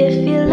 [0.00, 0.49] if you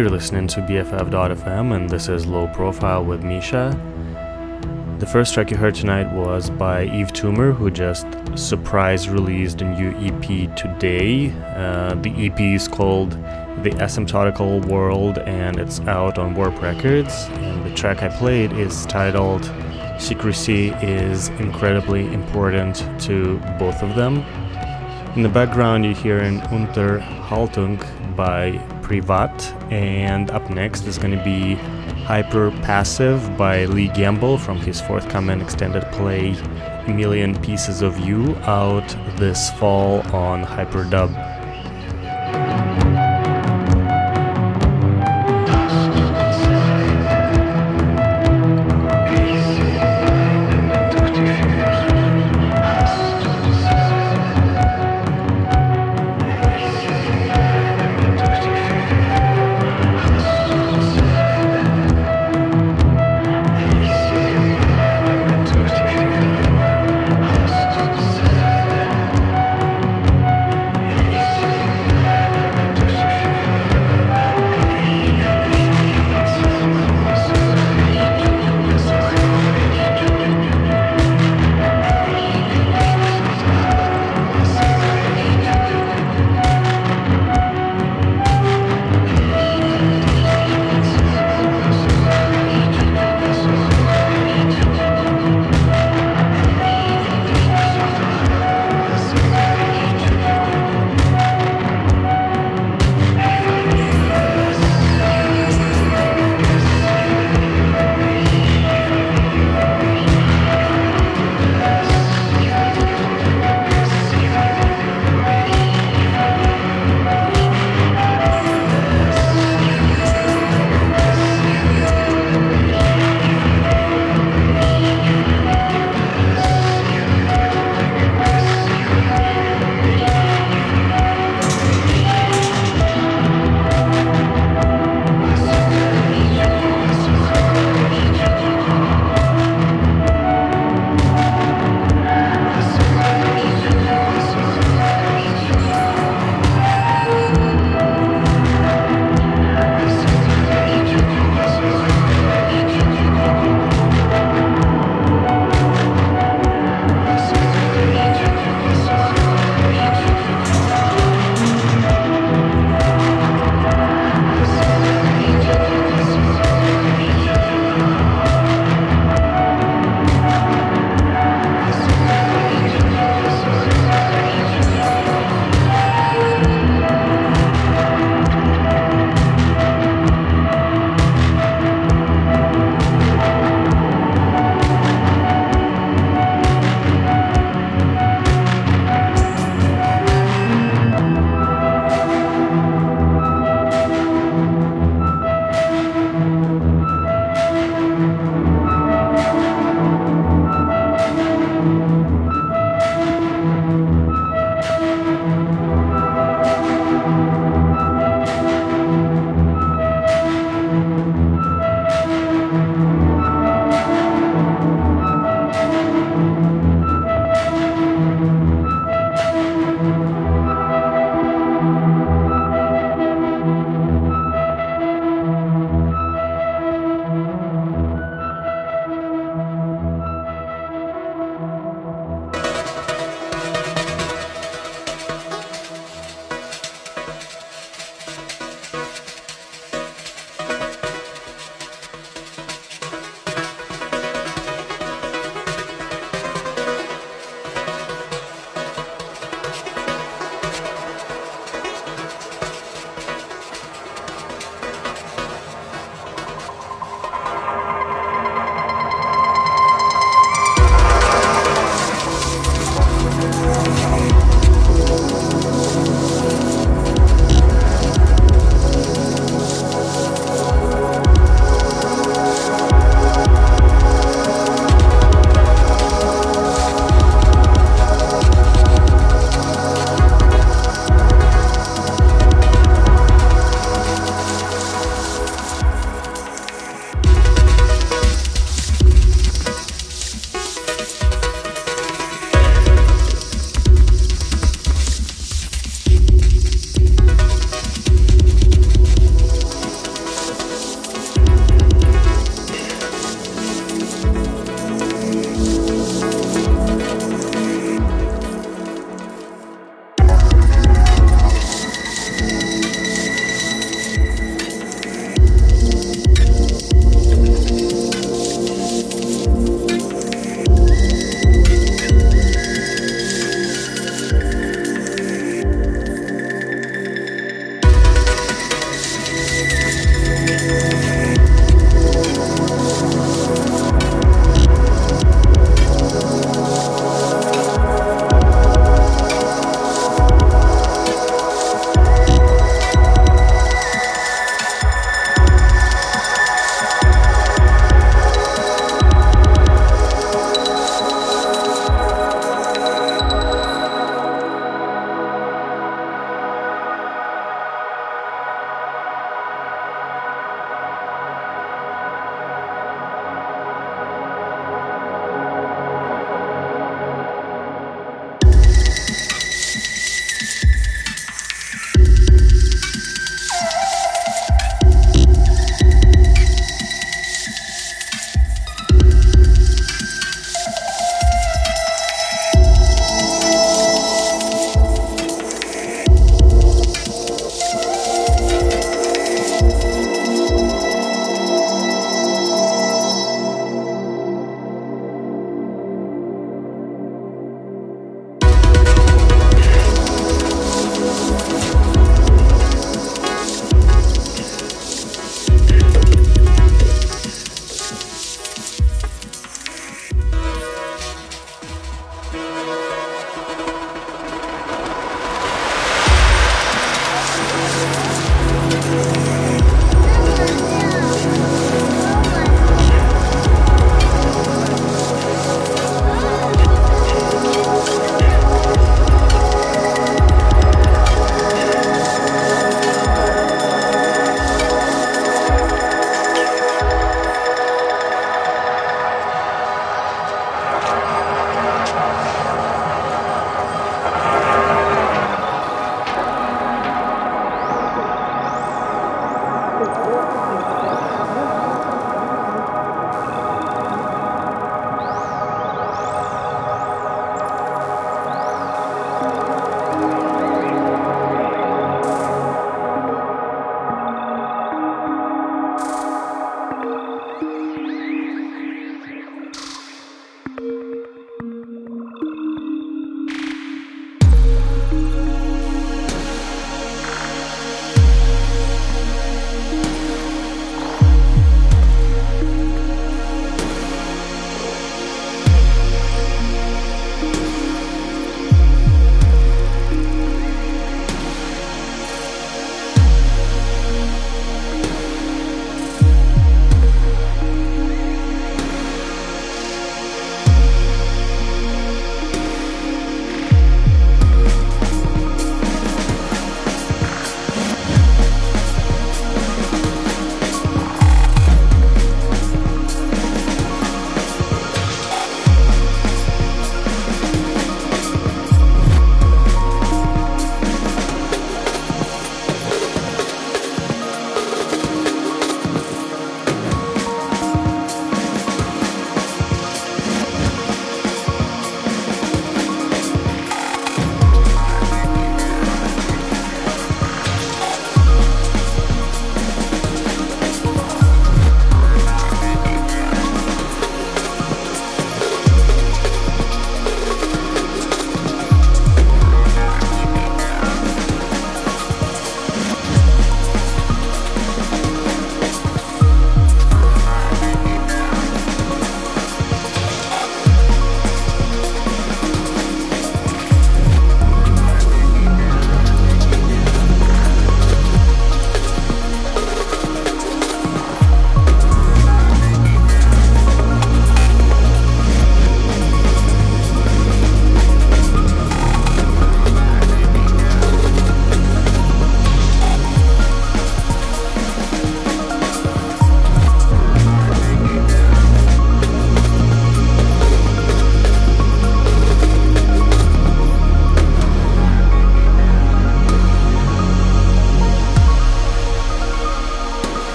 [0.00, 3.68] You're listening to BFF.fm, and this is Low Profile with Misha.
[4.98, 9.66] The first track you heard tonight was by Yves Tumor, who just surprise released a
[9.66, 11.30] new EP today.
[11.54, 13.10] Uh, the EP is called
[13.62, 17.26] The Asymptotical World, and it's out on Warp Records.
[17.32, 19.52] And the track I played is titled
[19.98, 24.24] Secrecy is Incredibly Important to Both of Them.
[25.14, 27.76] In the background, you hear an Unterhaltung
[28.16, 28.52] by
[28.90, 31.54] Privat, and up next is going to be
[32.06, 36.30] Hyper Passive by Lee Gamble from his forthcoming extended play
[36.88, 41.29] A Million Pieces of You out this fall on Hyperdub.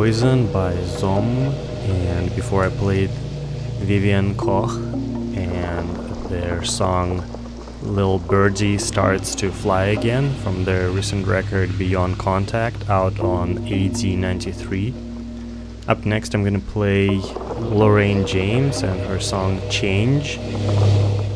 [0.00, 1.52] Poison by Zaumne,
[1.86, 3.10] and before I played
[3.80, 4.70] Vivian Koch
[5.36, 5.94] and
[6.30, 7.22] their song
[7.82, 14.94] Little Birdie Starts to Fly Again from their recent record Beyond Contact out on AD93.
[15.86, 17.08] Up next, I'm gonna play
[17.58, 20.38] Loraine James and her song Change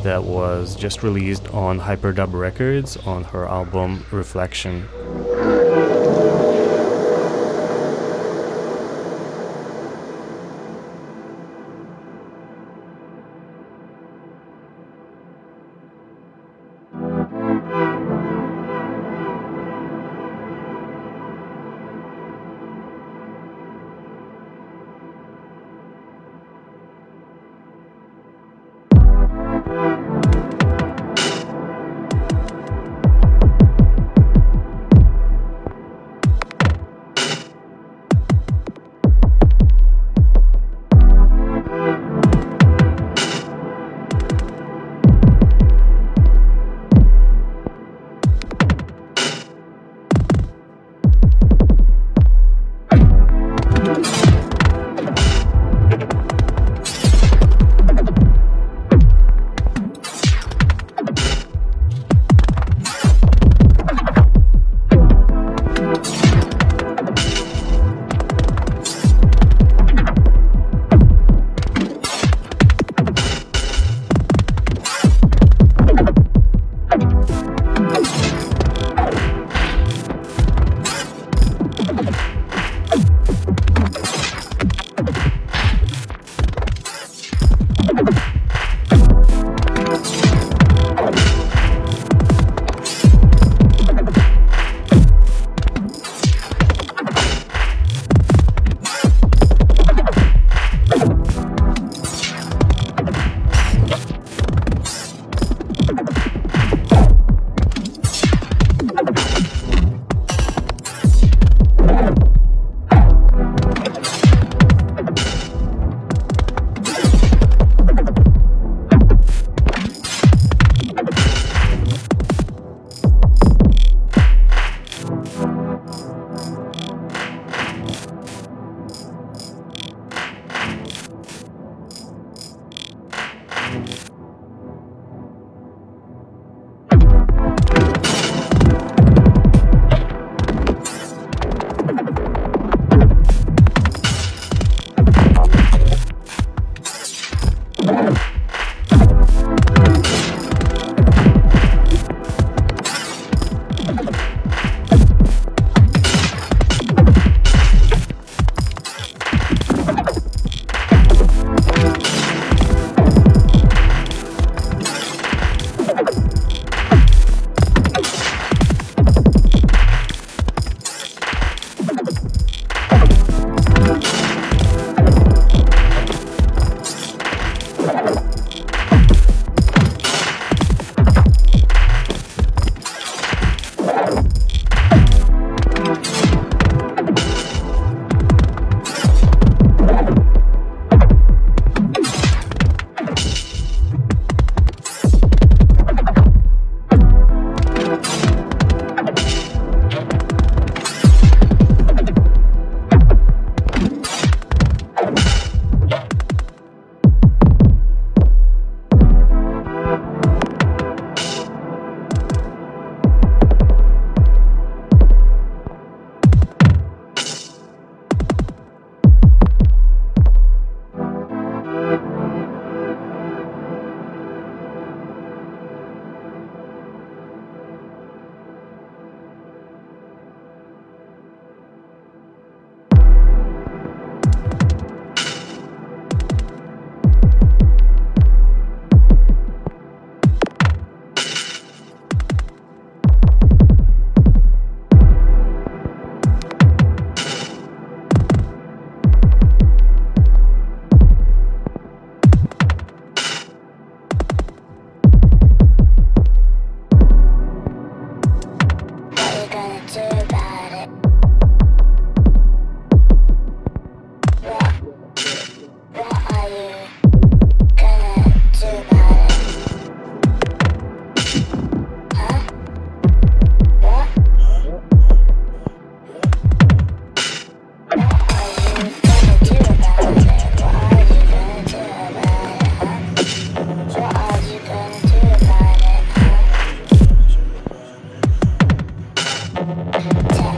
[0.05, 4.89] that was just released on Hyperdub Records on her album Reflection.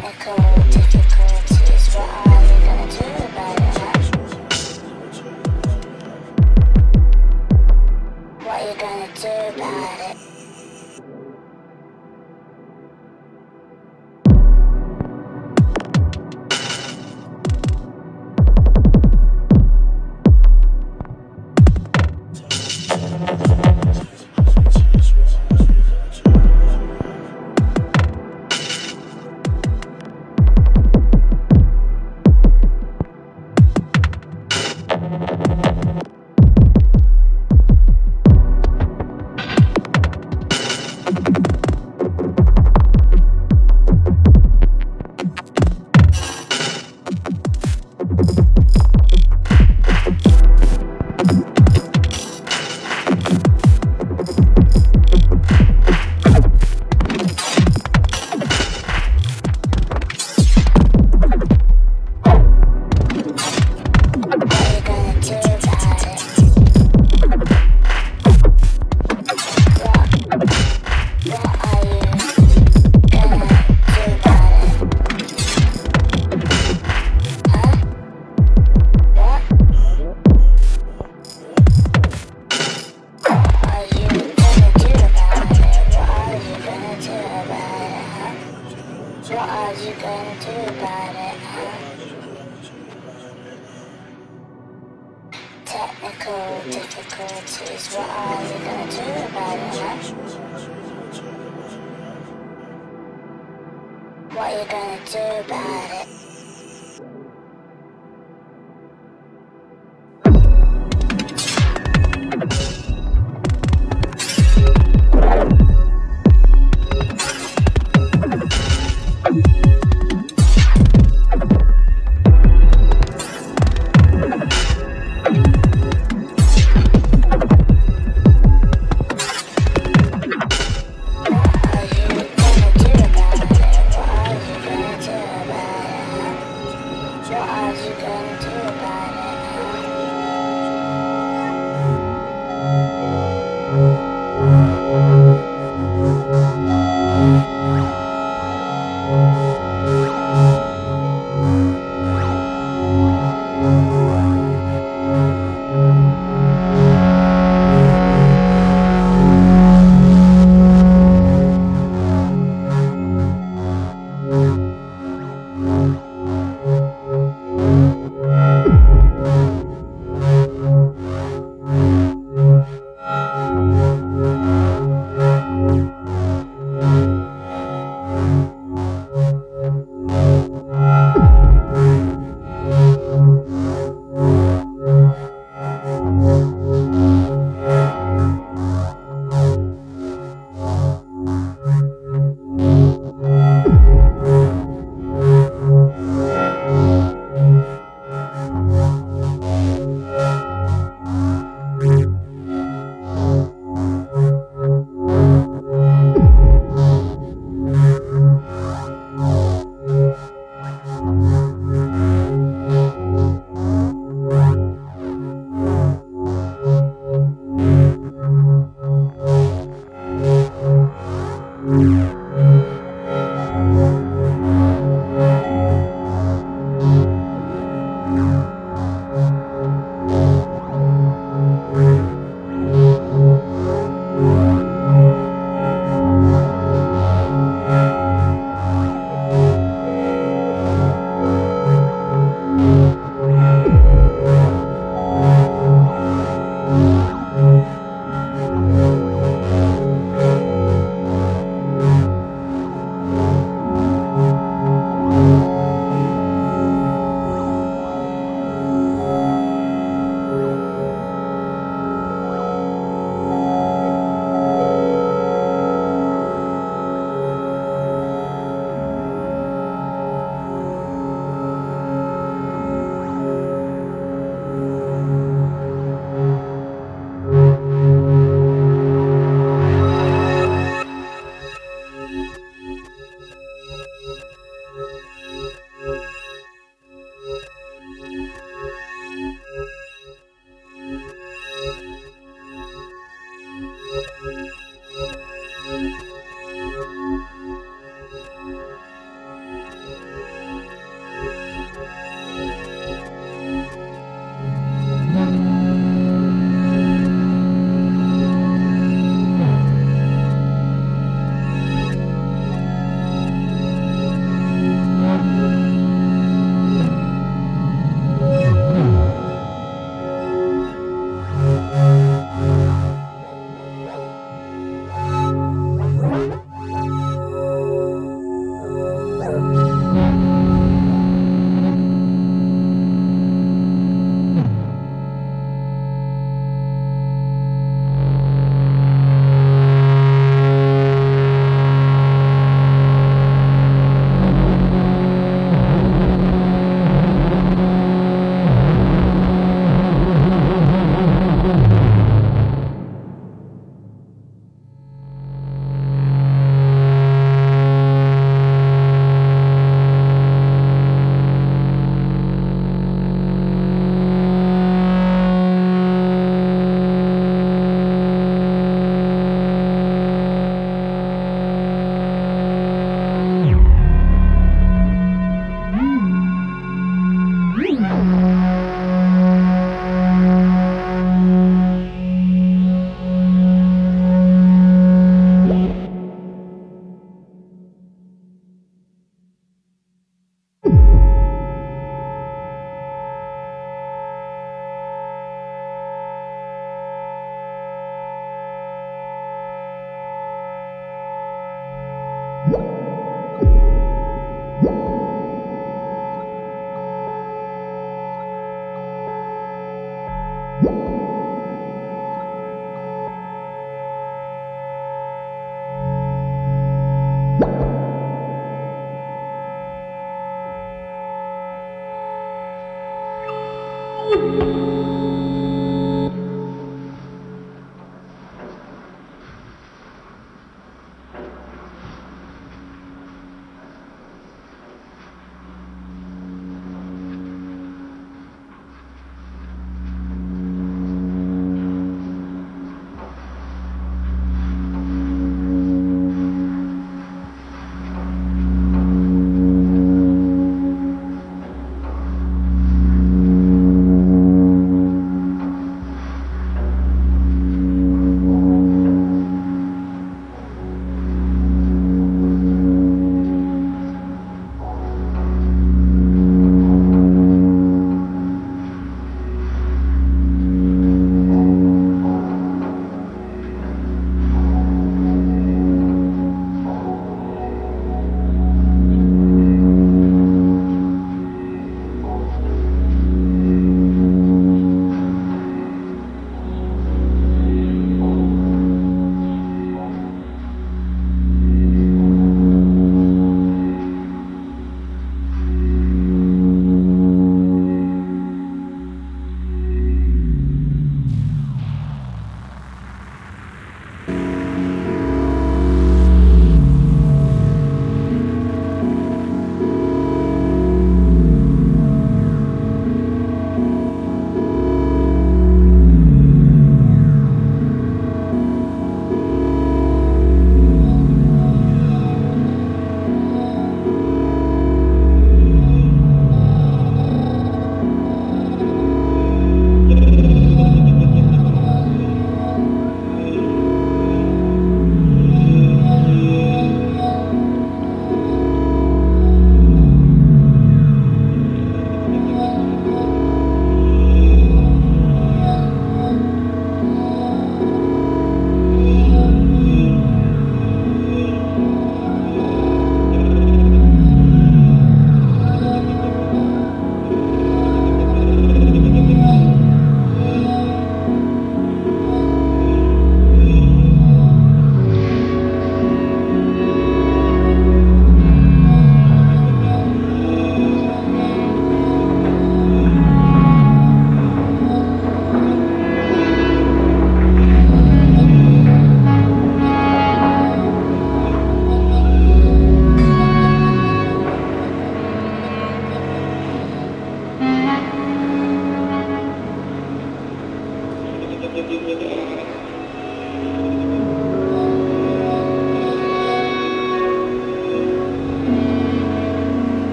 [0.00, 0.30] Echo.
[0.30, 0.57] Uh,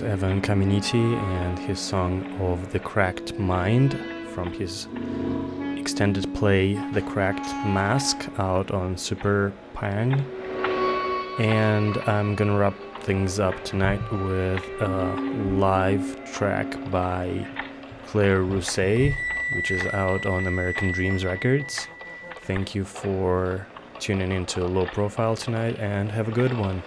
[0.00, 3.98] was Evan Caminiti and his song of The Cracked Mind
[4.32, 4.86] from his
[5.76, 10.12] extended play The Cracked Mask out on Super Pang.
[11.40, 15.16] And I'm gonna wrap things up tonight with a
[15.56, 17.44] live track by
[18.06, 19.16] Claire Rousay,
[19.56, 21.88] which is out on American Dreams Records.
[22.42, 23.66] Thank you for
[23.98, 26.84] tuning into Low Profile tonight and have a good one.